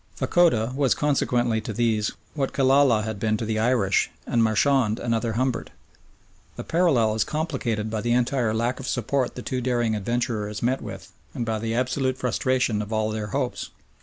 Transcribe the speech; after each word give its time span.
Fachoda 0.15 0.73
was 0.75 0.95
consequently 0.95 1.61
to 1.61 1.71
these 1.73 2.09
what 2.33 2.53
Killala 2.53 3.03
had 3.03 3.19
been 3.19 3.37
to 3.37 3.45
the 3.45 3.59
Irish, 3.59 4.09
and 4.25 4.43
Marchand 4.43 4.97
another 4.97 5.33
Humbert. 5.33 5.69
The 6.55 6.63
parallel 6.63 7.13
is 7.13 7.23
completed 7.23 7.91
by 7.91 8.01
the 8.01 8.13
entire 8.13 8.51
lack 8.51 8.79
of 8.79 8.87
support 8.87 9.35
the 9.35 9.43
two 9.43 9.61
daring 9.61 9.93
adventurers 9.93 10.63
met 10.63 10.81
with, 10.81 11.11
and 11.35 11.45
by 11.45 11.59
the 11.59 11.75
absolute 11.75 12.17
frustration 12.17 12.81
of 12.81 12.91
all 12.91 13.11
their 13.11 13.27
hopes. 13.27 13.69